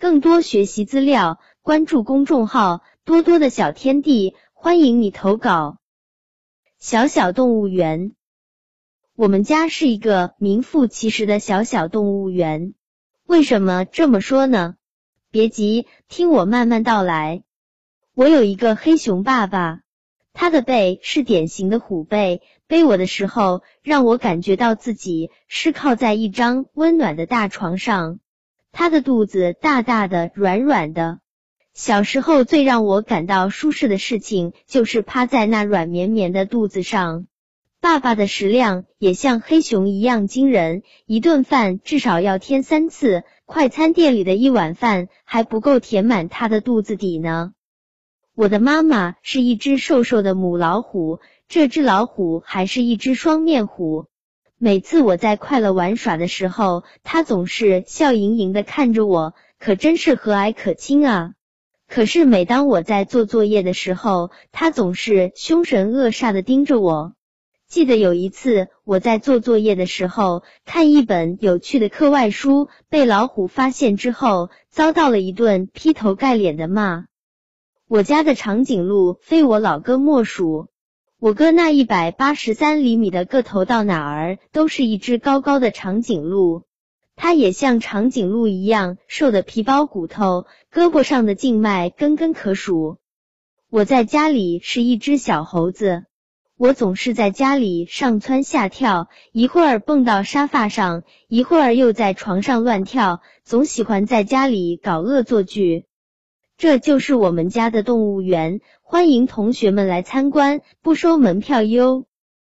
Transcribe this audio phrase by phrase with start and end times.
[0.00, 5.76] 更多学习资料，关注公众号“多多的小天地”，欢迎你投稿。
[6.78, 8.12] 小小动物园，
[9.14, 12.72] 我们家是一个名副其实的小小动物园。
[13.26, 14.76] 为什么这么说呢？
[15.30, 17.42] 别急，听我慢慢道来。
[18.14, 19.82] 我有一个黑熊爸爸，
[20.32, 28.18] 他的背是典型的虎背，背我的时候让我感觉到自己是靠在一张温暖的大床上。
[28.72, 31.20] 他的肚子大大的、软软的。
[31.72, 37.26] 小时候最让我感到舒适的事情就是趴在那软绵绵的肚子上。
[37.80, 47.52] 爸爸的食量也像黑熊一样惊人，一顿饭至少要添三次，快餐店里的一碗饭还不够填满他的肚子底呢。
[48.34, 54.06] 我的妈妈是一只瘦瘦的母老虎，这只老虎还是一只双面虎。
[54.62, 61.32] 每次我在快乐玩耍的时候，他总是笑盈盈的看着我，可真是和蔼可亲啊。
[61.88, 67.14] 可是每当我在做作业的时候，他总是凶神恶煞的盯着我。
[67.68, 77.06] 记得有一次我在做作业的时候，看一本有趣的课外书，被老虎发现之后，遭到了一顿劈头盖脸的骂。
[77.88, 80.68] 我家的长颈鹿非我老哥莫属。
[81.20, 86.62] 我哥那一百八十三厘米的个头，到哪儿都是一只高高的长颈鹿。
[87.14, 92.96] 它也像长颈鹿一样瘦的皮包骨头，胳膊上的静脉根根可数。
[93.68, 96.04] 我在家里是一只小猴子，
[96.56, 105.84] 我总是在家里上蹿下跳，一会儿蹦到沙发上，一会儿又在床上乱跳，总喜欢在家里搞恶作剧。
[106.60, 112.04] 这就是我们家的动物园，欢迎同学们来参观，不收门票哟。